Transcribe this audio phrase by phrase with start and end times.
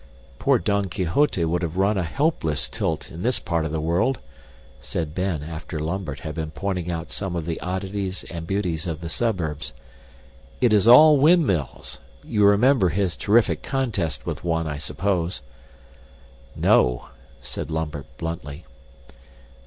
[0.39, 4.17] "Poor Don Quixote would have run a hopeless tilt in this part of the world,"
[4.79, 9.01] said Ben after Lambert had been pointing out some of the oddities and beauties of
[9.01, 9.73] the suburbs.
[10.59, 11.99] "It is all windmills.
[12.23, 15.43] You remember his terrific contest with one, I suppose."
[16.55, 17.09] "No,"
[17.39, 18.65] said Lambert bluntly.